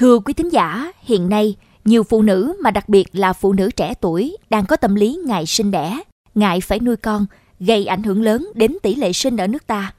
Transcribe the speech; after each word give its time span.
Thưa 0.00 0.18
quý 0.18 0.34
thính 0.34 0.48
giả, 0.48 0.92
hiện 1.02 1.28
nay 1.28 1.56
nhiều 1.84 2.02
phụ 2.02 2.22
nữ 2.22 2.56
mà 2.62 2.70
đặc 2.70 2.88
biệt 2.88 3.08
là 3.12 3.32
phụ 3.32 3.52
nữ 3.52 3.70
trẻ 3.76 3.94
tuổi 4.00 4.36
đang 4.50 4.66
có 4.66 4.76
tâm 4.76 4.94
lý 4.94 5.18
ngại 5.26 5.46
sinh 5.46 5.70
đẻ, 5.70 6.00
ngại 6.34 6.60
phải 6.60 6.80
nuôi 6.80 6.96
con, 6.96 7.26
gây 7.58 7.86
ảnh 7.86 8.02
hưởng 8.02 8.22
lớn 8.22 8.48
đến 8.54 8.76
tỷ 8.82 8.94
lệ 8.94 9.12
sinh 9.12 9.36
ở 9.36 9.46
nước 9.46 9.66
ta. 9.66 9.94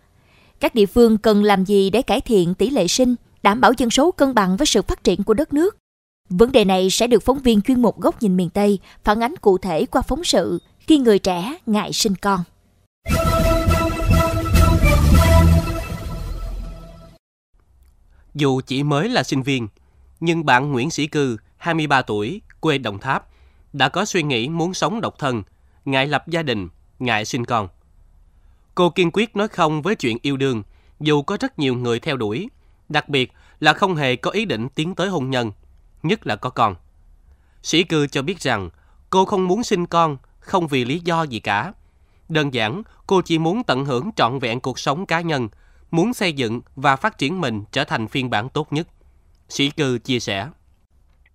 Các 0.59 0.75
địa 0.75 0.85
phương 0.85 1.17
cần 1.17 1.43
làm 1.43 1.65
gì 1.65 1.89
để 1.89 2.01
cải 2.01 2.21
thiện 2.21 2.53
tỷ 2.53 2.69
lệ 2.69 2.87
sinh, 2.87 3.15
đảm 3.43 3.61
bảo 3.61 3.73
dân 3.77 3.89
số 3.89 4.11
cân 4.11 4.33
bằng 4.33 4.57
với 4.57 4.65
sự 4.65 4.81
phát 4.81 5.03
triển 5.03 5.23
của 5.23 5.33
đất 5.33 5.53
nước? 5.53 5.77
Vấn 6.29 6.51
đề 6.51 6.65
này 6.65 6.89
sẽ 6.89 7.07
được 7.07 7.23
phóng 7.23 7.39
viên 7.39 7.61
chuyên 7.61 7.81
mục 7.81 8.01
Góc 8.01 8.21
nhìn 8.21 8.37
miền 8.37 8.49
Tây 8.49 8.79
phản 9.03 9.23
ánh 9.23 9.35
cụ 9.41 9.57
thể 9.57 9.85
qua 9.85 10.01
phóng 10.01 10.23
sự 10.23 10.59
khi 10.79 10.97
người 10.97 11.19
trẻ 11.19 11.57
ngại 11.65 11.93
sinh 11.93 12.15
con. 12.15 12.39
Dù 18.35 18.61
chỉ 18.67 18.83
mới 18.83 19.09
là 19.09 19.23
sinh 19.23 19.43
viên, 19.43 19.67
nhưng 20.21 20.45
bạn 20.45 20.71
Nguyễn 20.71 20.91
Sĩ 20.91 21.07
Cư, 21.07 21.37
23 21.57 22.01
tuổi, 22.01 22.41
quê 22.59 22.77
Đồng 22.77 22.99
Tháp, 22.99 23.27
đã 23.73 23.89
có 23.89 24.05
suy 24.05 24.23
nghĩ 24.23 24.49
muốn 24.49 24.73
sống 24.73 25.01
độc 25.01 25.19
thân, 25.19 25.43
ngại 25.85 26.07
lập 26.07 26.27
gia 26.27 26.43
đình, 26.43 26.69
ngại 26.99 27.25
sinh 27.25 27.45
con. 27.45 27.67
Cô 28.75 28.89
kiên 28.89 29.11
quyết 29.13 29.35
nói 29.35 29.47
không 29.47 29.81
với 29.81 29.95
chuyện 29.95 30.17
yêu 30.21 30.37
đương, 30.37 30.63
dù 30.99 31.21
có 31.21 31.37
rất 31.39 31.59
nhiều 31.59 31.75
người 31.75 31.99
theo 31.99 32.17
đuổi, 32.17 32.49
đặc 32.89 33.09
biệt 33.09 33.31
là 33.59 33.73
không 33.73 33.95
hề 33.95 34.15
có 34.15 34.31
ý 34.31 34.45
định 34.45 34.69
tiến 34.69 34.95
tới 34.95 35.09
hôn 35.09 35.29
nhân, 35.29 35.51
nhất 36.03 36.27
là 36.27 36.35
có 36.35 36.49
con. 36.49 36.75
Sĩ 37.63 37.83
Cư 37.83 38.07
cho 38.07 38.21
biết 38.21 38.39
rằng 38.39 38.69
cô 39.09 39.25
không 39.25 39.47
muốn 39.47 39.63
sinh 39.63 39.85
con 39.85 40.17
không 40.39 40.67
vì 40.67 40.85
lý 40.85 40.99
do 40.99 41.23
gì 41.23 41.39
cả. 41.39 41.73
Đơn 42.29 42.53
giản, 42.53 42.83
cô 43.07 43.21
chỉ 43.21 43.39
muốn 43.39 43.63
tận 43.63 43.85
hưởng 43.85 44.09
trọn 44.15 44.39
vẹn 44.39 44.59
cuộc 44.59 44.79
sống 44.79 45.05
cá 45.05 45.21
nhân, 45.21 45.49
muốn 45.91 46.13
xây 46.13 46.33
dựng 46.33 46.61
và 46.75 46.95
phát 46.95 47.17
triển 47.17 47.41
mình 47.41 47.63
trở 47.71 47.83
thành 47.83 48.07
phiên 48.07 48.29
bản 48.29 48.49
tốt 48.49 48.73
nhất. 48.73 48.87
Sĩ 49.51 49.69
Cư 49.77 49.97
chia 50.03 50.19
sẻ. 50.19 50.45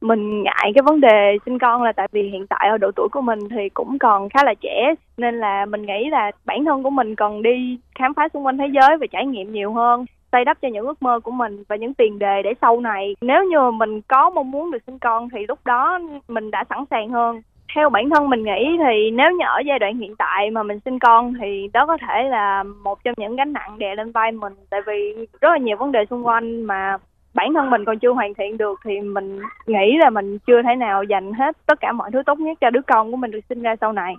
Mình 0.01 0.43
ngại 0.43 0.73
cái 0.75 0.83
vấn 0.83 1.01
đề 1.01 1.37
sinh 1.47 1.59
con 1.59 1.83
là 1.83 1.93
tại 1.93 2.09
vì 2.13 2.23
hiện 2.23 2.47
tại 2.47 2.69
ở 2.71 2.79
độ 2.79 2.91
tuổi 2.97 3.09
của 3.13 3.21
mình 3.21 3.39
thì 3.51 3.69
cũng 3.69 3.99
còn 3.99 4.29
khá 4.29 4.45
là 4.45 4.55
trẻ, 4.61 4.95
nên 5.17 5.41
là 5.41 5.65
mình 5.65 5.83
nghĩ 5.83 6.11
là 6.11 6.31
bản 6.45 6.65
thân 6.65 6.83
của 6.83 6.91
mình 6.91 7.15
cần 7.15 7.43
đi 7.43 7.79
khám 7.99 8.15
phá 8.15 8.29
xung 8.35 8.47
quanh 8.47 8.59
thế 8.59 8.67
giới 8.73 8.97
và 9.01 9.07
trải 9.11 9.27
nghiệm 9.27 9.53
nhiều 9.53 9.73
hơn, 9.73 10.05
xây 10.33 10.45
đắp 10.45 10.59
cho 10.63 10.69
những 10.69 10.87
ước 10.87 11.03
mơ 11.03 11.21
của 11.21 11.31
mình 11.31 11.65
và 11.69 11.77
những 11.77 11.95
tiền 11.95 12.19
đề 12.19 12.43
để 12.45 12.53
sau 12.61 12.81
này. 12.81 13.17
Nếu 13.21 13.45
như 13.45 13.71
mình 13.71 14.01
có 14.01 14.31
mong 14.31 14.51
muốn 14.51 14.71
được 14.71 14.83
sinh 14.87 14.99
con 14.99 15.29
thì 15.29 15.47
lúc 15.49 15.59
đó 15.65 15.99
mình 16.29 16.51
đã 16.51 16.65
sẵn 16.71 16.85
sàng 16.91 17.09
hơn. 17.09 17.41
Theo 17.75 17.91
bản 17.91 18.11
thân 18.11 18.31
mình 18.31 18.43
nghĩ 18.43 18.77
thì 18.79 19.11
nếu 19.11 19.31
như 19.31 19.45
ở 19.47 19.61
giai 19.67 19.79
đoạn 19.79 19.99
hiện 19.99 20.17
tại 20.17 20.51
mà 20.51 20.63
mình 20.63 20.79
sinh 20.85 20.99
con 20.99 21.35
thì 21.41 21.69
đó 21.73 21.87
có 21.87 21.97
thể 22.09 22.23
là 22.23 22.63
một 22.63 23.05
trong 23.05 23.15
những 23.17 23.37
gánh 23.37 23.53
nặng 23.53 23.79
đè 23.79 23.95
lên 23.95 24.13
vai 24.13 24.33
mình, 24.33 24.53
tại 24.71 24.81
vì 24.87 25.27
rất 25.41 25.49
là 25.51 25.59
nhiều 25.59 25.77
vấn 25.77 25.93
đề 25.93 26.05
xung 26.11 26.27
quanh 26.27 26.63
mà 26.63 26.97
bản 27.37 27.55
thân 27.55 27.71
mình 27.71 27.85
còn 27.85 27.99
chưa 27.99 28.13
hoàn 28.13 28.35
thiện 28.35 28.59
được 28.59 28.81
thì 28.85 29.01
mình 29.01 29.41
nghĩ 29.67 29.97
là 30.01 30.11
mình 30.11 30.39
chưa 30.39 30.63
thể 30.63 30.77
nào 30.79 31.03
dành 31.03 31.33
hết 31.33 31.57
tất 31.67 31.81
cả 31.81 31.93
mọi 31.93 32.11
thứ 32.13 32.23
tốt 32.27 32.39
nhất 32.39 32.59
cho 32.61 32.71
đứa 32.71 32.81
con 32.87 33.11
của 33.11 33.17
mình 33.17 33.31
được 33.31 33.41
sinh 33.49 33.63
ra 33.63 33.77
sau 33.81 33.93
này. 33.93 34.15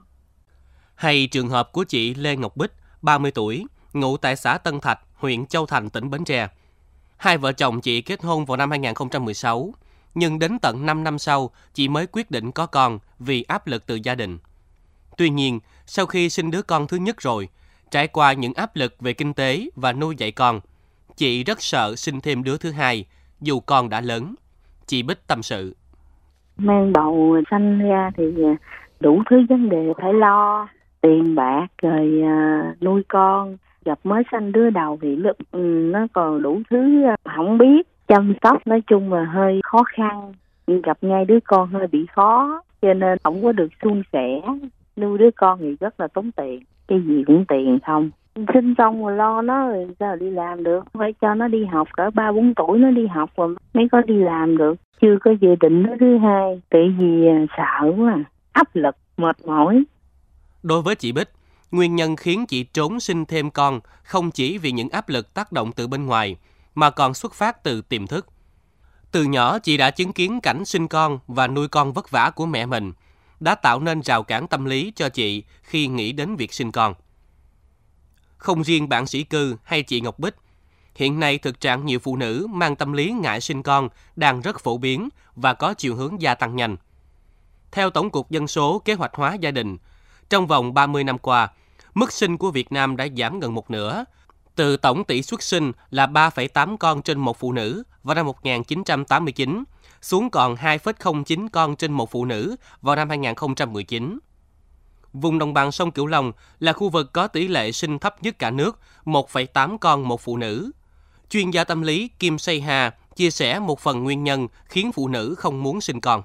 Hay 0.96 1.28
trường 1.32 1.50
hợp 1.50 1.72
của 1.72 1.84
chị 1.84 2.14
Lê 2.16 2.36
Ngọc 2.36 2.58
Bích, 2.58 2.72
30 3.02 3.32
tuổi, 3.32 3.66
ngụ 3.94 4.18
tại 4.18 4.36
xã 4.36 4.58
Tân 4.58 4.80
Thạch, 4.80 5.00
huyện 5.16 5.46
Châu 5.46 5.66
Thành, 5.66 5.90
tỉnh 5.90 6.10
Bến 6.10 6.24
Tre. 6.24 6.48
Hai 7.18 7.38
vợ 7.38 7.52
chồng 7.52 7.82
chị 7.82 8.02
kết 8.02 8.24
hôn 8.24 8.46
vào 8.46 8.58
năm 8.58 8.70
2016, 8.70 9.74
nhưng 10.16 10.40
đến 10.40 10.60
tận 10.62 10.86
5 10.86 11.04
năm 11.04 11.20
sau, 11.20 11.50
chị 11.74 11.88
mới 11.88 12.08
quyết 12.12 12.32
định 12.32 12.52
có 12.52 12.66
con 12.66 13.00
vì 13.20 13.44
áp 13.48 13.68
lực 13.68 13.86
từ 13.88 14.00
gia 14.04 14.16
đình. 14.16 14.38
Tuy 15.18 15.30
nhiên, 15.30 15.60
sau 15.86 16.06
khi 16.06 16.30
sinh 16.30 16.52
đứa 16.52 16.62
con 16.62 16.88
thứ 16.88 16.98
nhất 16.98 17.22
rồi, 17.22 17.50
trải 17.92 18.08
qua 18.08 18.34
những 18.34 18.54
áp 18.54 18.76
lực 18.76 18.96
về 19.00 19.14
kinh 19.14 19.34
tế 19.34 19.70
và 19.76 19.94
nuôi 19.94 20.16
dạy 20.18 20.32
con, 20.32 20.60
chị 21.18 21.44
rất 21.44 21.62
sợ 21.62 21.96
sinh 21.96 22.22
thêm 22.22 22.44
đứa 22.44 22.58
thứ 22.58 22.72
hai, 22.72 23.06
dù 23.42 23.60
con 23.60 23.90
đã 23.90 24.02
lớn. 24.02 24.36
Chị 24.86 25.04
Bích 25.04 25.28
tâm 25.28 25.44
sự. 25.44 25.76
Mang 26.58 26.94
bầu 26.94 27.42
sanh 27.52 27.80
ra 27.80 28.12
thì 28.18 28.44
à, 28.44 28.56
đủ 29.00 29.22
thứ 29.30 29.38
vấn 29.50 29.70
đề 29.70 29.94
phải 30.02 30.14
lo, 30.14 30.68
tiền 31.02 31.36
bạc 31.36 31.68
rồi 31.82 32.22
à, 32.24 32.74
nuôi 32.82 33.02
con. 33.08 33.58
Gặp 33.86 34.00
mới 34.04 34.24
sanh 34.32 34.52
đứa 34.52 34.70
đầu 34.70 35.00
thì 35.02 35.18
ừ, 35.52 35.60
nó 35.94 36.08
còn 36.14 36.42
đủ 36.42 36.62
thứ 36.70 37.04
à, 37.04 37.16
không 37.36 37.58
biết. 37.58 37.88
Chăm 38.08 38.34
sóc 38.44 38.68
nói 38.68 38.82
chung 38.88 39.14
là 39.14 39.26
hơi 39.26 39.60
khó 39.64 39.84
khăn. 39.84 40.34
Gặp 40.68 40.98
ngay 41.02 41.26
đứa 41.26 41.40
con 41.48 41.70
hơi 41.70 41.88
bị 41.88 42.06
khó 42.16 42.62
cho 42.82 42.94
nên 42.94 43.18
không 43.24 43.44
có 43.44 43.52
được 43.52 43.68
suôn 43.84 44.04
sẻ. 44.14 44.42
Nuôi 44.98 45.18
đứa 45.18 45.30
con 45.36 45.60
thì 45.60 45.76
rất 45.80 46.00
là 46.00 46.08
tốn 46.08 46.32
tiền. 46.32 46.64
Cái 46.88 47.02
gì 47.02 47.24
cũng 47.28 47.46
tiền 47.48 47.80
không 47.86 48.10
sinh 48.54 48.74
xong 48.78 49.06
rồi 49.06 49.16
lo 49.16 49.42
nó 49.42 49.68
rồi 49.68 49.88
sao 50.00 50.16
đi 50.16 50.30
làm 50.30 50.64
được? 50.64 50.84
Phải 50.94 51.14
cho 51.22 51.34
nó 51.34 51.48
đi 51.48 51.66
học 51.66 51.88
cỡ 51.98 52.10
ba, 52.14 52.32
bốn 52.32 52.54
tuổi 52.56 52.80
nó 52.80 52.92
đi 52.92 53.08
học 53.08 53.30
rồi 53.38 53.56
mới 53.74 53.88
có 53.92 54.02
đi 54.02 54.16
làm 54.18 54.58
được. 54.58 54.76
Chưa 55.02 55.18
có 55.22 55.32
dự 55.42 55.56
định 55.60 55.84
nó 55.84 55.90
thứ 56.00 56.18
hai, 56.18 56.62
tại 56.70 56.96
vì 57.00 57.28
à, 57.28 57.46
sợ 57.58 57.92
quá, 57.98 58.24
áp 58.52 58.76
lực, 58.76 58.96
mệt 59.18 59.46
mỏi. 59.46 59.84
Đối 60.64 60.82
với 60.82 60.96
chị 60.96 61.12
Bích, 61.12 61.30
nguyên 61.72 61.96
nhân 61.96 62.16
khiến 62.16 62.46
chị 62.46 62.64
trốn 62.64 63.00
sinh 63.00 63.26
thêm 63.26 63.50
con 63.50 63.80
không 64.04 64.32
chỉ 64.32 64.58
vì 64.58 64.72
những 64.72 64.90
áp 64.90 65.10
lực 65.10 65.34
tác 65.34 65.52
động 65.52 65.72
từ 65.76 65.88
bên 65.88 66.06
ngoài, 66.06 66.38
mà 66.76 66.90
còn 66.90 67.14
xuất 67.14 67.34
phát 67.34 67.64
từ 67.64 67.82
tiềm 67.82 68.08
thức. 68.08 68.26
Từ 69.12 69.24
nhỏ 69.24 69.60
chị 69.60 69.78
đã 69.78 69.92
chứng 69.92 70.14
kiến 70.14 70.40
cảnh 70.44 70.66
sinh 70.66 70.88
con 70.88 71.20
và 71.28 71.48
nuôi 71.48 71.68
con 71.68 71.94
vất 71.94 72.12
vả 72.12 72.32
của 72.36 72.46
mẹ 72.46 72.66
mình, 72.66 72.94
đã 73.40 73.56
tạo 73.56 73.80
nên 73.80 74.02
rào 74.02 74.24
cản 74.24 74.48
tâm 74.48 74.66
lý 74.66 74.92
cho 74.96 75.10
chị 75.10 75.44
khi 75.62 75.88
nghĩ 75.88 76.12
đến 76.12 76.36
việc 76.36 76.54
sinh 76.54 76.72
con 76.72 76.94
không 78.38 78.64
riêng 78.64 78.90
bạn 78.90 79.08
sĩ 79.08 79.24
cư 79.24 79.58
hay 79.64 79.84
chị 79.84 80.02
Ngọc 80.02 80.20
Bích. 80.20 80.36
Hiện 80.96 81.20
nay 81.20 81.38
thực 81.38 81.60
trạng 81.60 81.86
nhiều 81.86 82.00
phụ 82.00 82.16
nữ 82.16 82.48
mang 82.50 82.76
tâm 82.76 82.94
lý 82.94 83.12
ngại 83.12 83.42
sinh 83.42 83.64
con 83.64 83.90
đang 84.16 84.42
rất 84.42 84.60
phổ 84.60 84.78
biến 84.78 85.10
và 85.36 85.54
có 85.54 85.74
chiều 85.74 85.96
hướng 85.96 86.22
gia 86.22 86.36
tăng 86.36 86.56
nhanh. 86.56 86.78
Theo 87.72 87.90
Tổng 87.90 88.10
cục 88.10 88.32
Dân 88.32 88.48
số 88.48 88.82
Kế 88.86 88.94
hoạch 88.94 89.16
hóa 89.16 89.34
gia 89.34 89.52
đình, 89.52 89.78
trong 90.30 90.48
vòng 90.48 90.74
30 90.74 91.04
năm 91.04 91.18
qua, 91.18 91.50
mức 91.94 92.12
sinh 92.12 92.38
của 92.38 92.52
Việt 92.52 92.72
Nam 92.72 92.98
đã 92.98 93.08
giảm 93.18 93.40
gần 93.40 93.54
một 93.54 93.72
nửa, 93.72 94.06
từ 94.58 94.78
tổng 94.78 95.04
tỷ 95.04 95.22
suất 95.22 95.44
sinh 95.44 95.72
là 95.90 96.06
3,8 96.06 96.78
con 96.78 97.02
trên 97.02 97.20
một 97.20 97.40
phụ 97.40 97.52
nữ 97.52 97.84
vào 98.04 98.16
năm 98.16 98.26
1989 98.26 99.64
xuống 100.02 100.30
còn 100.30 100.56
2,09 100.56 101.48
con 101.52 101.76
trên 101.76 101.94
một 101.94 102.12
phụ 102.12 102.26
nữ 102.26 102.56
vào 102.82 102.96
năm 102.96 103.10
2019 103.10 104.20
vùng 105.22 105.40
đồng 105.40 105.54
bằng 105.54 105.72
sông 105.72 105.92
Cửu 105.92 106.06
Long 106.06 106.32
là 106.60 106.74
khu 106.74 106.90
vực 106.90 107.14
có 107.14 107.28
tỷ 107.28 107.48
lệ 107.48 107.72
sinh 107.72 108.00
thấp 108.00 108.24
nhất 108.24 108.40
cả 108.40 108.52
nước, 108.52 108.80
1,8 109.06 109.78
con 109.78 110.08
một 110.08 110.22
phụ 110.22 110.38
nữ. 110.38 110.72
Chuyên 111.30 111.52
gia 111.52 111.64
tâm 111.64 111.82
lý 111.82 112.10
Kim 112.20 112.38
Say 112.38 112.62
Hà 112.62 112.94
chia 113.16 113.32
sẻ 113.32 113.60
một 113.60 113.80
phần 113.80 114.04
nguyên 114.04 114.24
nhân 114.24 114.48
khiến 114.66 114.92
phụ 114.92 115.08
nữ 115.08 115.36
không 115.38 115.64
muốn 115.64 115.82
sinh 115.82 116.02
con 116.02 116.24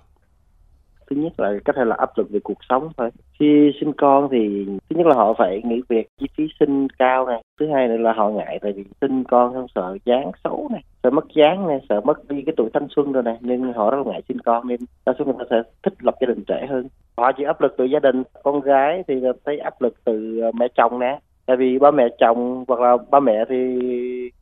thứ 1.11 1.17
nhất 1.17 1.41
là 1.41 1.53
có 1.65 1.73
thể 1.77 1.85
là 1.85 1.97
áp 1.99 2.19
lực 2.19 2.31
về 2.31 2.41
cuộc 2.45 2.59
sống 2.69 2.89
thôi. 2.97 3.11
Khi 3.39 3.73
sinh 3.81 3.93
con 3.93 4.29
thì 4.31 4.67
thứ 4.67 4.97
nhất 4.97 5.07
là 5.07 5.15
họ 5.15 5.35
phải 5.39 5.63
nghỉ 5.65 5.81
việc, 5.89 6.09
chi 6.21 6.27
phí 6.37 6.45
sinh 6.61 6.89
cao 6.99 7.27
này. 7.27 7.43
Thứ 7.61 7.67
hai 7.75 7.89
nữa 7.89 7.97
là 7.97 8.13
họ 8.13 8.29
ngại 8.29 8.59
tại 8.63 8.73
vì 8.73 8.85
sinh 9.01 9.25
con 9.25 9.53
không 9.53 9.67
sợ 9.75 9.97
dáng 10.05 10.31
xấu 10.45 10.69
này, 10.73 10.83
sợ 11.03 11.11
mất 11.11 11.25
dáng 11.35 11.67
này, 11.69 11.79
sợ 11.89 12.01
mất 12.01 12.29
đi 12.29 12.43
cái 12.47 12.55
tuổi 12.57 12.71
thanh 12.75 12.87
xuân 12.97 13.13
rồi 13.13 13.23
này. 13.23 13.37
Nên 13.41 13.73
họ 13.73 13.91
rất 13.91 14.07
là 14.07 14.13
ngại 14.13 14.23
sinh 14.29 14.39
con 14.39 14.69
nên 14.69 14.81
đa 15.07 15.13
số 15.19 15.25
người 15.25 15.35
ta 15.39 15.45
sẽ 15.51 15.63
thích 15.83 15.95
lập 16.01 16.15
gia 16.21 16.27
đình 16.27 16.45
trẻ 16.47 16.67
hơn. 16.71 16.89
Họ 17.17 17.33
chịu 17.33 17.47
áp 17.47 17.61
lực 17.61 17.75
từ 17.79 17.85
gia 17.85 17.99
đình. 17.99 18.23
Con 18.43 18.61
gái 18.61 19.05
thì 19.09 19.15
thấy 19.45 19.59
áp 19.59 19.83
lực 19.83 19.95
từ 20.05 20.41
ờ, 20.41 20.51
mẹ 20.55 20.67
chồng 20.77 20.99
nè. 20.99 21.19
Tại 21.47 21.57
vì 21.57 21.79
ba 21.79 21.91
mẹ 21.91 22.09
chồng 22.19 22.65
hoặc 22.69 22.81
là 22.81 22.97
ba 23.11 23.21
mẹ 23.21 23.45
thì 23.49 23.81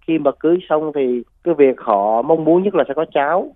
khi 0.07 0.19
mà 0.19 0.31
cưới 0.41 0.59
xong 0.69 0.93
thì 0.95 1.23
cái 1.45 1.55
việc 1.55 1.81
họ 1.81 2.23
mong 2.23 2.45
muốn 2.45 2.63
nhất 2.63 2.75
là 2.75 2.85
sẽ 2.89 2.95
có 2.95 3.05
cháu. 3.15 3.55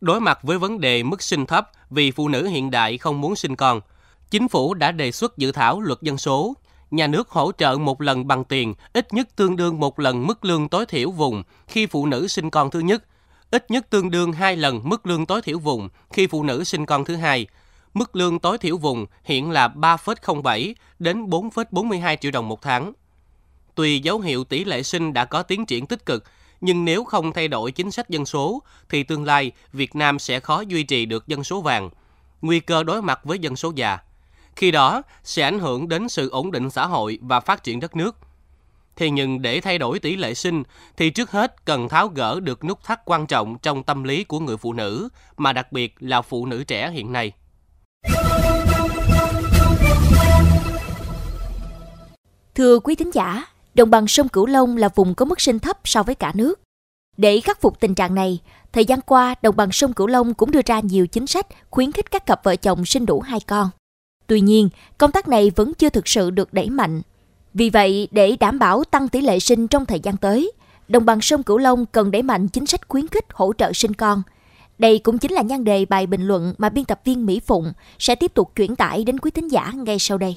Đối 0.00 0.20
mặt 0.20 0.38
với 0.42 0.58
vấn 0.58 0.80
đề 0.80 1.02
mức 1.02 1.22
sinh 1.22 1.46
thấp 1.46 1.64
vì 1.90 2.10
phụ 2.10 2.28
nữ 2.28 2.46
hiện 2.46 2.70
đại 2.70 2.98
không 2.98 3.20
muốn 3.20 3.36
sinh 3.36 3.56
con, 3.56 3.80
chính 4.30 4.48
phủ 4.48 4.74
đã 4.74 4.92
đề 4.92 5.12
xuất 5.12 5.38
dự 5.38 5.52
thảo 5.52 5.80
luật 5.80 6.02
dân 6.02 6.18
số. 6.18 6.54
Nhà 6.90 7.06
nước 7.06 7.28
hỗ 7.28 7.52
trợ 7.58 7.76
một 7.80 8.00
lần 8.00 8.26
bằng 8.26 8.44
tiền, 8.44 8.74
ít 8.92 9.12
nhất 9.12 9.28
tương 9.36 9.56
đương 9.56 9.80
một 9.80 9.98
lần 9.98 10.26
mức 10.26 10.44
lương 10.44 10.68
tối 10.68 10.86
thiểu 10.86 11.10
vùng 11.10 11.42
khi 11.66 11.86
phụ 11.86 12.06
nữ 12.06 12.28
sinh 12.28 12.50
con 12.50 12.70
thứ 12.70 12.80
nhất, 12.80 13.04
ít 13.50 13.70
nhất 13.70 13.90
tương 13.90 14.10
đương 14.10 14.32
hai 14.32 14.56
lần 14.56 14.80
mức 14.84 15.06
lương 15.06 15.26
tối 15.26 15.42
thiểu 15.42 15.58
vùng 15.58 15.88
khi 16.10 16.26
phụ 16.26 16.42
nữ 16.42 16.64
sinh 16.64 16.86
con 16.86 17.04
thứ 17.04 17.16
hai. 17.16 17.46
Mức 17.94 18.16
lương 18.16 18.38
tối 18.38 18.58
thiểu 18.58 18.76
vùng 18.76 19.06
hiện 19.24 19.50
là 19.50 19.68
3,07 19.68 20.74
đến 20.98 21.26
4,42 21.26 22.16
triệu 22.16 22.30
đồng 22.30 22.48
một 22.48 22.62
tháng. 22.62 22.92
Tuy 23.74 24.00
dấu 24.00 24.20
hiệu 24.20 24.44
tỷ 24.44 24.64
lệ 24.64 24.82
sinh 24.82 25.12
đã 25.12 25.24
có 25.24 25.42
tiến 25.42 25.66
triển 25.66 25.86
tích 25.86 26.06
cực, 26.06 26.24
nhưng 26.60 26.84
nếu 26.84 27.04
không 27.04 27.32
thay 27.32 27.48
đổi 27.48 27.72
chính 27.72 27.90
sách 27.90 28.08
dân 28.08 28.26
số 28.26 28.62
thì 28.88 29.02
tương 29.02 29.24
lai 29.24 29.52
Việt 29.72 29.94
Nam 29.94 30.18
sẽ 30.18 30.40
khó 30.40 30.60
duy 30.60 30.82
trì 30.82 31.06
được 31.06 31.26
dân 31.26 31.44
số 31.44 31.60
vàng, 31.60 31.90
nguy 32.42 32.60
cơ 32.60 32.82
đối 32.82 33.02
mặt 33.02 33.20
với 33.24 33.38
dân 33.38 33.56
số 33.56 33.72
già. 33.74 33.98
Khi 34.56 34.70
đó 34.70 35.02
sẽ 35.24 35.42
ảnh 35.42 35.58
hưởng 35.58 35.88
đến 35.88 36.08
sự 36.08 36.30
ổn 36.30 36.50
định 36.50 36.70
xã 36.70 36.86
hội 36.86 37.18
và 37.22 37.40
phát 37.40 37.64
triển 37.64 37.80
đất 37.80 37.96
nước. 37.96 38.16
Thế 38.96 39.10
nhưng 39.10 39.42
để 39.42 39.60
thay 39.60 39.78
đổi 39.78 39.98
tỷ 39.98 40.16
lệ 40.16 40.34
sinh 40.34 40.62
thì 40.96 41.10
trước 41.10 41.30
hết 41.30 41.64
cần 41.64 41.88
tháo 41.88 42.08
gỡ 42.08 42.40
được 42.40 42.64
nút 42.64 42.84
thắt 42.84 43.00
quan 43.04 43.26
trọng 43.26 43.58
trong 43.58 43.82
tâm 43.82 44.04
lý 44.04 44.24
của 44.24 44.40
người 44.40 44.56
phụ 44.56 44.72
nữ, 44.72 45.08
mà 45.36 45.52
đặc 45.52 45.72
biệt 45.72 45.94
là 45.98 46.22
phụ 46.22 46.46
nữ 46.46 46.64
trẻ 46.64 46.90
hiện 46.90 47.12
nay. 47.12 47.32
Thưa 52.54 52.78
quý 52.78 52.94
thính 52.94 53.10
giả, 53.14 53.44
Đồng 53.78 53.90
bằng 53.90 54.08
sông 54.08 54.28
Cửu 54.28 54.46
Long 54.46 54.76
là 54.76 54.88
vùng 54.94 55.14
có 55.14 55.24
mức 55.24 55.40
sinh 55.40 55.58
thấp 55.58 55.78
so 55.84 56.02
với 56.02 56.14
cả 56.14 56.32
nước. 56.34 56.60
Để 57.16 57.40
khắc 57.40 57.60
phục 57.60 57.80
tình 57.80 57.94
trạng 57.94 58.14
này, 58.14 58.38
thời 58.72 58.84
gian 58.84 59.00
qua, 59.00 59.34
đồng 59.42 59.56
bằng 59.56 59.72
sông 59.72 59.92
Cửu 59.92 60.06
Long 60.06 60.34
cũng 60.34 60.50
đưa 60.50 60.60
ra 60.66 60.80
nhiều 60.80 61.06
chính 61.06 61.26
sách 61.26 61.46
khuyến 61.70 61.92
khích 61.92 62.10
các 62.10 62.26
cặp 62.26 62.44
vợ 62.44 62.56
chồng 62.56 62.84
sinh 62.84 63.06
đủ 63.06 63.20
hai 63.20 63.40
con. 63.40 63.70
Tuy 64.26 64.40
nhiên, 64.40 64.68
công 64.98 65.12
tác 65.12 65.28
này 65.28 65.50
vẫn 65.56 65.74
chưa 65.74 65.90
thực 65.90 66.08
sự 66.08 66.30
được 66.30 66.54
đẩy 66.54 66.70
mạnh. 66.70 67.02
Vì 67.54 67.70
vậy, 67.70 68.08
để 68.10 68.36
đảm 68.40 68.58
bảo 68.58 68.84
tăng 68.84 69.08
tỷ 69.08 69.20
lệ 69.20 69.38
sinh 69.38 69.68
trong 69.68 69.86
thời 69.86 70.00
gian 70.00 70.16
tới, 70.16 70.52
đồng 70.88 71.04
bằng 71.04 71.20
sông 71.20 71.42
Cửu 71.42 71.58
Long 71.58 71.86
cần 71.86 72.10
đẩy 72.10 72.22
mạnh 72.22 72.48
chính 72.48 72.66
sách 72.66 72.88
khuyến 72.88 73.08
khích 73.08 73.24
hỗ 73.32 73.52
trợ 73.58 73.72
sinh 73.72 73.94
con. 73.94 74.22
Đây 74.78 74.98
cũng 74.98 75.18
chính 75.18 75.32
là 75.32 75.42
nhan 75.42 75.64
đề 75.64 75.84
bài 75.84 76.06
bình 76.06 76.26
luận 76.26 76.54
mà 76.58 76.68
biên 76.68 76.84
tập 76.84 77.00
viên 77.04 77.26
Mỹ 77.26 77.40
Phụng 77.40 77.72
sẽ 77.98 78.14
tiếp 78.14 78.34
tục 78.34 78.52
chuyển 78.56 78.76
tải 78.76 79.04
đến 79.04 79.18
quý 79.18 79.30
thính 79.30 79.48
giả 79.48 79.72
ngay 79.74 79.96
sau 79.98 80.18
đây. 80.18 80.36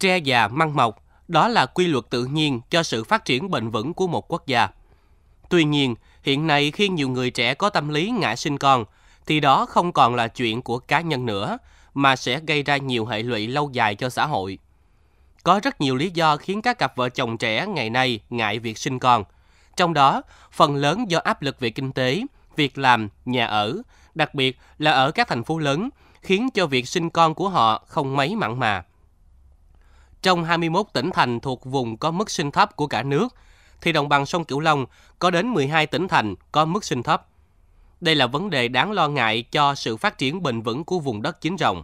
Tre 0.00 0.18
già 0.18 0.48
măng 0.48 0.76
mọc, 0.76 1.04
đó 1.28 1.48
là 1.48 1.66
quy 1.66 1.86
luật 1.86 2.04
tự 2.10 2.24
nhiên 2.24 2.60
cho 2.70 2.82
sự 2.82 3.04
phát 3.04 3.24
triển 3.24 3.50
bền 3.50 3.70
vững 3.70 3.94
của 3.94 4.06
một 4.06 4.32
quốc 4.32 4.46
gia. 4.46 4.68
Tuy 5.48 5.64
nhiên, 5.64 5.94
hiện 6.22 6.46
nay 6.46 6.70
khi 6.70 6.88
nhiều 6.88 7.08
người 7.08 7.30
trẻ 7.30 7.54
có 7.54 7.70
tâm 7.70 7.88
lý 7.88 8.10
ngại 8.10 8.36
sinh 8.36 8.58
con, 8.58 8.84
thì 9.26 9.40
đó 9.40 9.66
không 9.66 9.92
còn 9.92 10.14
là 10.14 10.28
chuyện 10.28 10.62
của 10.62 10.78
cá 10.78 11.00
nhân 11.00 11.26
nữa, 11.26 11.58
mà 11.94 12.16
sẽ 12.16 12.40
gây 12.46 12.62
ra 12.62 12.76
nhiều 12.76 13.06
hệ 13.06 13.22
lụy 13.22 13.46
lâu 13.46 13.70
dài 13.72 13.94
cho 13.94 14.08
xã 14.08 14.26
hội. 14.26 14.58
Có 15.42 15.60
rất 15.62 15.80
nhiều 15.80 15.96
lý 15.96 16.10
do 16.10 16.36
khiến 16.36 16.62
các 16.62 16.78
cặp 16.78 16.96
vợ 16.96 17.08
chồng 17.08 17.38
trẻ 17.38 17.66
ngày 17.66 17.90
nay 17.90 18.20
ngại 18.30 18.58
việc 18.58 18.78
sinh 18.78 18.98
con. 18.98 19.24
Trong 19.76 19.94
đó, 19.94 20.22
phần 20.52 20.76
lớn 20.76 21.10
do 21.10 21.18
áp 21.18 21.42
lực 21.42 21.60
về 21.60 21.70
kinh 21.70 21.92
tế, 21.92 22.22
việc 22.56 22.78
làm, 22.78 23.08
nhà 23.24 23.46
ở, 23.46 23.82
đặc 24.14 24.34
biệt 24.34 24.58
là 24.78 24.90
ở 24.90 25.10
các 25.10 25.28
thành 25.28 25.44
phố 25.44 25.58
lớn, 25.58 25.88
khiến 26.22 26.48
cho 26.54 26.66
việc 26.66 26.88
sinh 26.88 27.10
con 27.10 27.34
của 27.34 27.48
họ 27.48 27.84
không 27.86 28.16
mấy 28.16 28.36
mặn 28.36 28.58
mà. 28.58 28.84
Trong 30.22 30.44
21 30.44 30.86
tỉnh 30.92 31.10
thành 31.14 31.40
thuộc 31.40 31.64
vùng 31.64 31.96
có 31.96 32.10
mức 32.10 32.30
sinh 32.30 32.50
thấp 32.50 32.76
của 32.76 32.86
cả 32.86 33.02
nước, 33.02 33.28
thì 33.80 33.92
đồng 33.92 34.08
bằng 34.08 34.26
sông 34.26 34.44
Cửu 34.44 34.60
Long 34.60 34.86
có 35.18 35.30
đến 35.30 35.48
12 35.48 35.86
tỉnh 35.86 36.08
thành 36.08 36.34
có 36.52 36.64
mức 36.64 36.84
sinh 36.84 37.02
thấp. 37.02 37.26
Đây 38.00 38.14
là 38.14 38.26
vấn 38.26 38.50
đề 38.50 38.68
đáng 38.68 38.92
lo 38.92 39.08
ngại 39.08 39.42
cho 39.42 39.74
sự 39.74 39.96
phát 39.96 40.18
triển 40.18 40.42
bền 40.42 40.62
vững 40.62 40.84
của 40.84 40.98
vùng 40.98 41.22
đất 41.22 41.40
chính 41.40 41.56
rộng. 41.56 41.82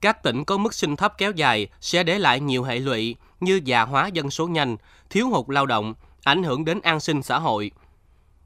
Các 0.00 0.22
tỉnh 0.22 0.44
có 0.44 0.56
mức 0.56 0.74
sinh 0.74 0.96
thấp 0.96 1.14
kéo 1.18 1.32
dài 1.32 1.68
sẽ 1.80 2.02
để 2.02 2.18
lại 2.18 2.40
nhiều 2.40 2.62
hệ 2.62 2.78
lụy 2.78 3.16
như 3.40 3.60
già 3.64 3.82
hóa 3.82 4.06
dân 4.06 4.30
số 4.30 4.48
nhanh, 4.48 4.76
thiếu 5.10 5.28
hụt 5.28 5.48
lao 5.48 5.66
động, 5.66 5.94
ảnh 6.24 6.42
hưởng 6.42 6.64
đến 6.64 6.80
an 6.80 7.00
sinh 7.00 7.22
xã 7.22 7.38
hội. 7.38 7.70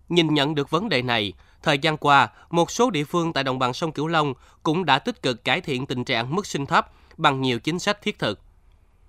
Nhìn 0.08 0.34
nhận 0.34 0.54
được 0.54 0.70
vấn 0.70 0.88
đề 0.88 1.02
này, 1.02 1.32
thời 1.62 1.78
gian 1.78 1.96
qua, 1.96 2.28
một 2.50 2.70
số 2.70 2.90
địa 2.90 3.04
phương 3.04 3.32
tại 3.32 3.44
đồng 3.44 3.58
bằng 3.58 3.74
sông 3.74 3.92
Cửu 3.92 4.06
Long 4.06 4.34
cũng 4.62 4.84
đã 4.84 4.98
tích 4.98 5.22
cực 5.22 5.44
cải 5.44 5.60
thiện 5.60 5.86
tình 5.86 6.04
trạng 6.04 6.34
mức 6.34 6.46
sinh 6.46 6.66
thấp 6.66 6.90
bằng 7.16 7.42
nhiều 7.42 7.60
chính 7.60 7.78
sách 7.78 8.02
thiết 8.02 8.18
thực. 8.18 8.40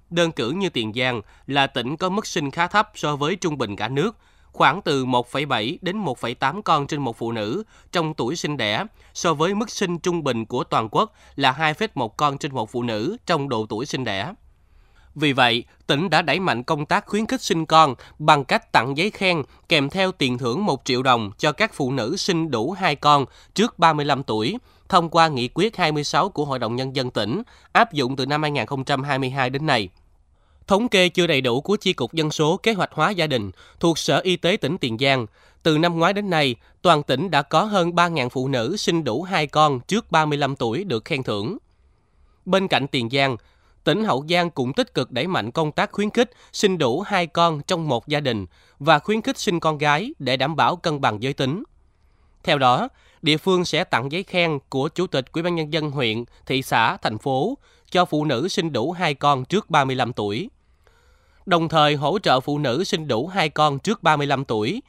Đơn 0.09 0.31
cử 0.31 0.51
như 0.51 0.69
Tiền 0.69 0.93
Giang 0.95 1.21
là 1.47 1.67
tỉnh 1.67 1.97
có 1.97 2.09
mức 2.09 2.27
sinh 2.27 2.51
khá 2.51 2.67
thấp 2.67 2.91
so 2.95 3.15
với 3.15 3.35
trung 3.35 3.57
bình 3.57 3.75
cả 3.75 3.87
nước, 3.87 4.17
khoảng 4.51 4.81
từ 4.81 5.05
1,7 5.05 5.77
đến 5.81 6.05
1,8 6.05 6.61
con 6.61 6.87
trên 6.87 7.01
một 7.01 7.17
phụ 7.17 7.31
nữ 7.31 7.63
trong 7.91 8.13
tuổi 8.13 8.35
sinh 8.35 8.57
đẻ, 8.57 8.83
so 9.13 9.33
với 9.33 9.55
mức 9.55 9.69
sinh 9.69 9.99
trung 9.99 10.23
bình 10.23 10.45
của 10.45 10.63
toàn 10.63 10.89
quốc 10.91 11.13
là 11.35 11.51
2,1 11.51 12.07
con 12.07 12.37
trên 12.37 12.53
một 12.53 12.71
phụ 12.71 12.83
nữ 12.83 13.17
trong 13.25 13.49
độ 13.49 13.65
tuổi 13.69 13.85
sinh 13.85 14.03
đẻ. 14.03 14.33
Vì 15.19 15.33
vậy, 15.33 15.63
tỉnh 15.87 16.09
đã 16.09 16.21
đẩy 16.21 16.39
mạnh 16.39 16.63
công 16.63 16.85
tác 16.85 17.05
khuyến 17.05 17.25
khích 17.25 17.41
sinh 17.41 17.65
con 17.65 17.95
bằng 18.19 18.45
cách 18.45 18.71
tặng 18.71 18.97
giấy 18.97 19.11
khen 19.11 19.43
kèm 19.69 19.89
theo 19.89 20.11
tiền 20.11 20.37
thưởng 20.37 20.65
1 20.65 20.81
triệu 20.85 21.03
đồng 21.03 21.31
cho 21.37 21.51
các 21.51 21.73
phụ 21.73 21.91
nữ 21.91 22.15
sinh 22.17 22.51
đủ 22.51 22.71
2 22.71 22.95
con 22.95 23.25
trước 23.53 23.79
35 23.79 24.23
tuổi, 24.23 24.57
thông 24.89 25.09
qua 25.09 25.27
nghị 25.27 25.49
quyết 25.53 25.77
26 25.77 26.29
của 26.29 26.45
Hội 26.45 26.59
đồng 26.59 26.75
Nhân 26.75 26.95
dân 26.95 27.11
tỉnh, 27.11 27.41
áp 27.71 27.93
dụng 27.93 28.15
từ 28.15 28.25
năm 28.25 28.41
2022 28.41 29.49
đến 29.49 29.65
nay. 29.65 29.89
Thống 30.67 30.89
kê 30.89 31.09
chưa 31.09 31.27
đầy 31.27 31.41
đủ 31.41 31.61
của 31.61 31.75
Chi 31.75 31.93
cục 31.93 32.13
Dân 32.13 32.31
số 32.31 32.57
Kế 32.57 32.73
hoạch 32.73 32.93
hóa 32.93 33.09
gia 33.09 33.27
đình 33.27 33.51
thuộc 33.79 33.97
Sở 33.97 34.19
Y 34.19 34.35
tế 34.35 34.57
tỉnh 34.57 34.77
Tiền 34.77 34.97
Giang, 34.99 35.25
từ 35.63 35.77
năm 35.77 35.99
ngoái 35.99 36.13
đến 36.13 36.29
nay, 36.29 36.55
toàn 36.81 37.03
tỉnh 37.03 37.31
đã 37.31 37.41
có 37.41 37.63
hơn 37.63 37.89
3.000 37.89 38.29
phụ 38.29 38.47
nữ 38.47 38.77
sinh 38.77 39.03
đủ 39.03 39.23
2 39.23 39.47
con 39.47 39.79
trước 39.79 40.11
35 40.11 40.55
tuổi 40.55 40.83
được 40.83 41.05
khen 41.05 41.23
thưởng. 41.23 41.57
Bên 42.45 42.67
cạnh 42.67 42.87
Tiền 42.87 43.09
Giang, 43.09 43.37
tỉnh 43.87 44.05
Hậu 44.05 44.25
Giang 44.29 44.49
cũng 44.49 44.73
tích 44.73 44.93
cực 44.93 45.11
đẩy 45.11 45.27
mạnh 45.27 45.51
công 45.51 45.71
tác 45.71 45.91
khuyến 45.91 46.09
khích 46.09 46.31
sinh 46.53 46.77
đủ 46.77 47.01
hai 47.01 47.27
con 47.27 47.61
trong 47.67 47.87
một 47.87 48.07
gia 48.07 48.19
đình 48.19 48.45
và 48.79 48.99
khuyến 48.99 49.21
khích 49.21 49.37
sinh 49.37 49.59
con 49.59 49.77
gái 49.77 50.13
để 50.19 50.37
đảm 50.37 50.55
bảo 50.55 50.75
cân 50.75 51.01
bằng 51.01 51.23
giới 51.23 51.33
tính. 51.33 51.63
Theo 52.43 52.57
đó, 52.57 52.89
địa 53.21 53.37
phương 53.37 53.65
sẽ 53.65 53.83
tặng 53.83 54.11
giấy 54.11 54.23
khen 54.23 54.59
của 54.69 54.89
Chủ 54.89 55.07
tịch 55.07 55.25
Ủy 55.33 55.43
ban 55.43 55.55
nhân 55.55 55.73
dân 55.73 55.91
huyện, 55.91 56.23
thị 56.45 56.61
xã, 56.61 56.97
thành 56.97 57.17
phố 57.17 57.57
cho 57.91 58.05
phụ 58.05 58.25
nữ 58.25 58.47
sinh 58.47 58.73
đủ 58.73 58.91
hai 58.91 59.13
con 59.13 59.45
trước 59.45 59.69
35 59.69 60.13
tuổi 60.13 60.49
đồng 61.45 61.69
thời 61.69 61.95
hỗ 61.95 62.19
trợ 62.19 62.39
phụ 62.39 62.59
nữ 62.59 62.83
sinh 62.83 63.07
đủ 63.07 63.27
hai 63.27 63.49
con 63.49 63.79
trước 63.79 64.03
35 64.03 64.45
tuổi, 64.45 64.81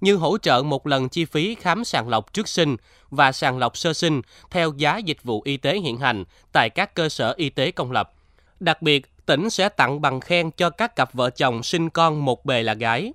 như 0.00 0.16
hỗ 0.16 0.38
trợ 0.38 0.62
một 0.62 0.86
lần 0.86 1.08
chi 1.08 1.24
phí 1.24 1.54
khám 1.54 1.84
sàng 1.84 2.08
lọc 2.08 2.32
trước 2.32 2.48
sinh 2.48 2.76
và 3.10 3.32
sàng 3.32 3.58
lọc 3.58 3.76
sơ 3.76 3.92
sinh 3.92 4.22
theo 4.50 4.72
giá 4.76 4.98
dịch 4.98 5.22
vụ 5.22 5.42
y 5.44 5.56
tế 5.56 5.78
hiện 5.78 5.98
hành 5.98 6.24
tại 6.52 6.70
các 6.70 6.94
cơ 6.94 7.08
sở 7.08 7.34
y 7.36 7.50
tế 7.50 7.70
công 7.70 7.92
lập. 7.92 8.12
Đặc 8.60 8.82
biệt, 8.82 9.26
tỉnh 9.26 9.50
sẽ 9.50 9.68
tặng 9.68 10.00
bằng 10.00 10.20
khen 10.20 10.50
cho 10.50 10.70
các 10.70 10.96
cặp 10.96 11.14
vợ 11.14 11.30
chồng 11.30 11.62
sinh 11.62 11.90
con 11.90 12.24
một 12.24 12.44
bề 12.44 12.62
là 12.62 12.74
gái. 12.74 13.12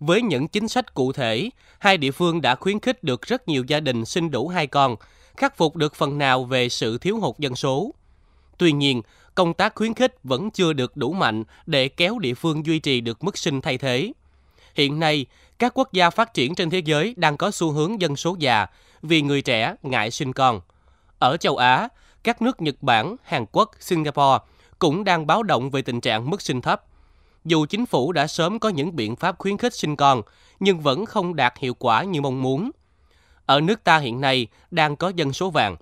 Với 0.00 0.22
những 0.22 0.48
chính 0.48 0.68
sách 0.68 0.94
cụ 0.94 1.12
thể, 1.12 1.50
hai 1.78 1.96
địa 1.96 2.10
phương 2.10 2.40
đã 2.40 2.54
khuyến 2.54 2.80
khích 2.80 3.04
được 3.04 3.22
rất 3.22 3.48
nhiều 3.48 3.64
gia 3.66 3.80
đình 3.80 4.04
sinh 4.04 4.30
đủ 4.30 4.48
hai 4.48 4.66
con, 4.66 4.96
khắc 5.36 5.56
phục 5.56 5.76
được 5.76 5.94
phần 5.94 6.18
nào 6.18 6.44
về 6.44 6.68
sự 6.68 6.98
thiếu 6.98 7.20
hụt 7.20 7.38
dân 7.38 7.56
số. 7.56 7.94
Tuy 8.58 8.72
nhiên, 8.72 9.02
công 9.34 9.54
tác 9.54 9.74
khuyến 9.74 9.94
khích 9.94 10.14
vẫn 10.22 10.50
chưa 10.50 10.72
được 10.72 10.96
đủ 10.96 11.12
mạnh 11.12 11.44
để 11.66 11.88
kéo 11.88 12.18
địa 12.18 12.34
phương 12.34 12.66
duy 12.66 12.78
trì 12.78 13.00
được 13.00 13.24
mức 13.24 13.38
sinh 13.38 13.60
thay 13.60 13.78
thế. 13.78 14.12
Hiện 14.74 15.00
nay, 15.00 15.26
các 15.58 15.72
quốc 15.78 15.92
gia 15.92 16.10
phát 16.10 16.34
triển 16.34 16.54
trên 16.54 16.70
thế 16.70 16.78
giới 16.78 17.14
đang 17.16 17.36
có 17.36 17.50
xu 17.50 17.70
hướng 17.70 18.00
dân 18.00 18.16
số 18.16 18.36
già 18.38 18.66
vì 19.02 19.22
người 19.22 19.42
trẻ 19.42 19.74
ngại 19.82 20.10
sinh 20.10 20.32
con. 20.32 20.60
Ở 21.18 21.36
châu 21.36 21.56
Á, 21.56 21.88
các 22.24 22.42
nước 22.42 22.62
Nhật 22.62 22.82
Bản, 22.82 23.16
Hàn 23.22 23.44
Quốc, 23.52 23.70
Singapore 23.80 24.38
cũng 24.78 25.04
đang 25.04 25.26
báo 25.26 25.42
động 25.42 25.70
về 25.70 25.82
tình 25.82 26.00
trạng 26.00 26.30
mức 26.30 26.42
sinh 26.42 26.60
thấp. 26.60 26.84
Dù 27.44 27.66
chính 27.66 27.86
phủ 27.86 28.12
đã 28.12 28.26
sớm 28.26 28.58
có 28.58 28.68
những 28.68 28.96
biện 28.96 29.16
pháp 29.16 29.38
khuyến 29.38 29.58
khích 29.58 29.74
sinh 29.74 29.96
con, 29.96 30.22
nhưng 30.60 30.80
vẫn 30.80 31.06
không 31.06 31.36
đạt 31.36 31.54
hiệu 31.58 31.74
quả 31.74 32.04
như 32.04 32.20
mong 32.20 32.42
muốn. 32.42 32.70
Ở 33.46 33.60
nước 33.60 33.84
ta 33.84 33.98
hiện 33.98 34.20
nay 34.20 34.46
đang 34.70 34.96
có 34.96 35.08
dân 35.08 35.32
số 35.32 35.50
vàng, 35.50 35.76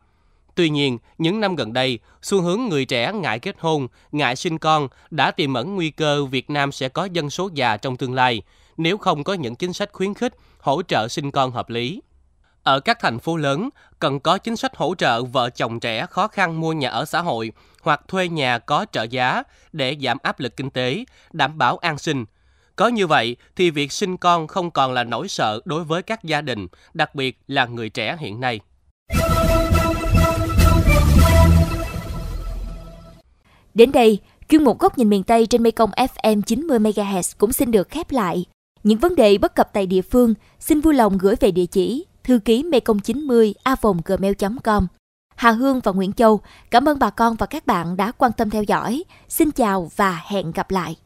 Tuy 0.54 0.70
nhiên, 0.70 0.98
những 1.18 1.40
năm 1.40 1.56
gần 1.56 1.72
đây, 1.72 1.98
xu 2.22 2.40
hướng 2.40 2.60
người 2.60 2.84
trẻ 2.84 3.12
ngại 3.12 3.38
kết 3.38 3.56
hôn, 3.58 3.88
ngại 4.12 4.36
sinh 4.36 4.58
con 4.58 4.88
đã 5.10 5.30
tiềm 5.30 5.54
ẩn 5.54 5.74
nguy 5.74 5.90
cơ 5.90 6.24
Việt 6.24 6.50
Nam 6.50 6.72
sẽ 6.72 6.88
có 6.88 7.04
dân 7.04 7.30
số 7.30 7.50
già 7.54 7.76
trong 7.76 7.96
tương 7.96 8.14
lai 8.14 8.42
nếu 8.76 8.98
không 8.98 9.24
có 9.24 9.34
những 9.34 9.54
chính 9.54 9.72
sách 9.72 9.92
khuyến 9.92 10.14
khích, 10.14 10.34
hỗ 10.58 10.82
trợ 10.82 11.08
sinh 11.08 11.30
con 11.30 11.50
hợp 11.50 11.70
lý. 11.70 12.02
Ở 12.62 12.80
các 12.80 12.98
thành 13.00 13.18
phố 13.18 13.36
lớn, 13.36 13.68
cần 13.98 14.20
có 14.20 14.38
chính 14.38 14.56
sách 14.56 14.76
hỗ 14.76 14.94
trợ 14.94 15.22
vợ 15.22 15.50
chồng 15.50 15.80
trẻ 15.80 16.06
khó 16.10 16.28
khăn 16.28 16.60
mua 16.60 16.72
nhà 16.72 16.88
ở 16.88 17.04
xã 17.04 17.20
hội 17.20 17.52
hoặc 17.82 18.00
thuê 18.08 18.28
nhà 18.28 18.58
có 18.58 18.86
trợ 18.92 19.02
giá 19.02 19.42
để 19.72 19.96
giảm 20.02 20.18
áp 20.22 20.40
lực 20.40 20.56
kinh 20.56 20.70
tế, 20.70 21.04
đảm 21.32 21.58
bảo 21.58 21.76
an 21.76 21.98
sinh. 21.98 22.24
Có 22.76 22.88
như 22.88 23.06
vậy 23.06 23.36
thì 23.56 23.70
việc 23.70 23.92
sinh 23.92 24.16
con 24.16 24.46
không 24.46 24.70
còn 24.70 24.92
là 24.92 25.04
nỗi 25.04 25.28
sợ 25.28 25.60
đối 25.64 25.84
với 25.84 26.02
các 26.02 26.24
gia 26.24 26.40
đình, 26.40 26.66
đặc 26.94 27.14
biệt 27.14 27.38
là 27.46 27.66
người 27.66 27.88
trẻ 27.88 28.16
hiện 28.20 28.40
nay. 28.40 28.60
Đến 33.74 33.92
đây, 33.92 34.18
chuyên 34.48 34.64
mục 34.64 34.78
góc 34.78 34.98
nhìn 34.98 35.08
miền 35.08 35.22
Tây 35.22 35.46
trên 35.46 35.62
Mekong 35.62 35.90
FM 35.90 36.42
90 36.42 36.78
MHz 36.78 37.34
cũng 37.38 37.52
xin 37.52 37.70
được 37.70 37.90
khép 37.90 38.10
lại. 38.10 38.44
Những 38.82 38.98
vấn 38.98 39.16
đề 39.16 39.38
bất 39.38 39.54
cập 39.54 39.72
tại 39.72 39.86
địa 39.86 40.02
phương 40.02 40.34
xin 40.58 40.80
vui 40.80 40.94
lòng 40.94 41.18
gửi 41.18 41.34
về 41.40 41.50
địa 41.50 41.66
chỉ 41.66 42.06
thư 42.24 42.38
ký 42.38 42.62
mekong 42.62 43.00
90 43.00 43.54
a 43.62 43.76
gmail.com. 44.04 44.86
Hà 45.36 45.50
Hương 45.50 45.80
và 45.80 45.92
Nguyễn 45.92 46.12
Châu, 46.12 46.40
cảm 46.70 46.88
ơn 46.88 46.98
bà 46.98 47.10
con 47.10 47.36
và 47.36 47.46
các 47.46 47.66
bạn 47.66 47.96
đã 47.96 48.12
quan 48.12 48.32
tâm 48.32 48.50
theo 48.50 48.62
dõi. 48.62 49.04
Xin 49.28 49.50
chào 49.50 49.90
và 49.96 50.22
hẹn 50.26 50.52
gặp 50.52 50.70
lại. 50.70 50.96